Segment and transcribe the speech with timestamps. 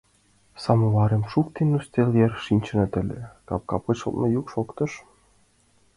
[0.63, 4.91] Самоварым шуктен, ӱстел йыр шинчыныт ыле— капка почылтмо йӱк шоктыш.